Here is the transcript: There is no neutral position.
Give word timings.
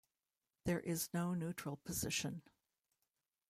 There 0.65 0.79
is 0.79 1.09
no 1.13 1.35
neutral 1.35 1.77
position. 1.77 2.41